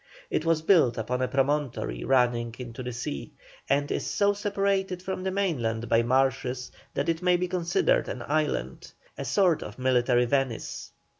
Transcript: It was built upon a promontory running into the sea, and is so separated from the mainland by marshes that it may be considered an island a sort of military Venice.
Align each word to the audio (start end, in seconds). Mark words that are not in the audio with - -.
It 0.31 0.45
was 0.45 0.63
built 0.63 0.97
upon 0.97 1.21
a 1.21 1.27
promontory 1.27 2.03
running 2.03 2.55
into 2.57 2.81
the 2.81 2.91
sea, 2.91 3.33
and 3.69 3.91
is 3.91 4.03
so 4.03 4.33
separated 4.33 4.99
from 5.03 5.21
the 5.21 5.29
mainland 5.29 5.87
by 5.89 6.01
marshes 6.01 6.71
that 6.95 7.07
it 7.07 7.21
may 7.21 7.37
be 7.37 7.47
considered 7.47 8.07
an 8.09 8.23
island 8.23 8.93
a 9.15 9.23
sort 9.23 9.61
of 9.61 9.77
military 9.77 10.25
Venice. 10.25 10.91